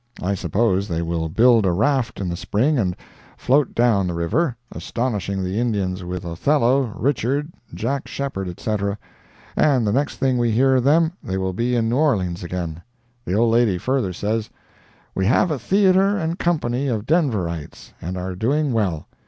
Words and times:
I 0.19 0.33
suppose 0.33 0.87
they 0.87 1.03
will 1.03 1.29
build 1.29 1.63
a 1.63 1.71
raft 1.71 2.19
in 2.19 2.27
the 2.27 2.35
spring 2.35 2.79
and 2.79 2.95
float 3.37 3.75
down 3.75 4.07
the 4.07 4.15
river, 4.15 4.57
astonishing 4.71 5.43
the 5.43 5.59
Indians 5.59 6.03
with 6.03 6.25
Othello, 6.25 6.91
Richard, 6.95 7.53
Jack 7.75 8.07
Sheppard, 8.07 8.49
etc., 8.49 8.97
and 9.55 9.85
the 9.85 9.93
next 9.93 10.15
thing 10.17 10.39
we 10.39 10.49
hear 10.49 10.77
of 10.77 10.83
them 10.83 11.11
they 11.21 11.37
will 11.37 11.53
be 11.53 11.75
in 11.75 11.87
New 11.87 11.97
Orleans 11.97 12.41
again. 12.43 12.81
The 13.25 13.33
old 13.35 13.51
lady 13.53 13.77
further 13.77 14.11
says: 14.11 14.49
"We 15.13 15.27
have 15.27 15.51
a 15.51 15.59
theatre 15.59 16.17
and 16.17 16.39
company 16.39 16.87
of 16.87 17.05
Denverites, 17.05 17.93
and 18.01 18.17
are 18.17 18.33
doing 18.35 18.73
well. 18.73 19.05